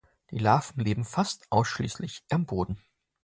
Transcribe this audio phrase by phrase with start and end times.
[0.31, 2.81] Die Larven leben fast ausschließlich am Boden.